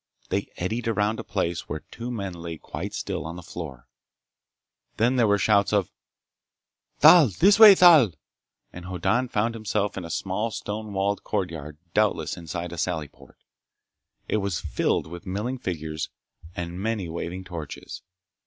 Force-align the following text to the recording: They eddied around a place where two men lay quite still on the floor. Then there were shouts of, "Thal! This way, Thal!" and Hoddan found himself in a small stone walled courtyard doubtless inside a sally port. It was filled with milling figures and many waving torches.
They 0.29 0.49
eddied 0.57 0.87
around 0.87 1.19
a 1.19 1.23
place 1.23 1.69
where 1.69 1.81
two 1.91 2.09
men 2.09 2.33
lay 2.33 2.57
quite 2.57 2.95
still 2.95 3.23
on 3.23 3.35
the 3.35 3.43
floor. 3.43 3.87
Then 4.97 5.15
there 5.15 5.27
were 5.27 5.37
shouts 5.37 5.71
of, 5.71 5.91
"Thal! 6.97 7.27
This 7.27 7.59
way, 7.59 7.75
Thal!" 7.75 8.13
and 8.73 8.85
Hoddan 8.85 9.27
found 9.27 9.53
himself 9.53 9.95
in 9.97 10.03
a 10.03 10.09
small 10.09 10.49
stone 10.49 10.91
walled 10.93 11.23
courtyard 11.23 11.77
doubtless 11.93 12.35
inside 12.35 12.71
a 12.73 12.79
sally 12.79 13.09
port. 13.09 13.37
It 14.27 14.37
was 14.37 14.59
filled 14.59 15.05
with 15.05 15.27
milling 15.27 15.59
figures 15.59 16.09
and 16.55 16.79
many 16.81 17.07
waving 17.07 17.43
torches. 17.43 18.01